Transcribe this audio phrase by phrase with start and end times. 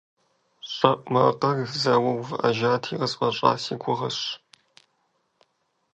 [0.73, 4.17] ЩэӀу макъыр зэуэ увыӀэжати, къысфӀэщӀа си гугъащ.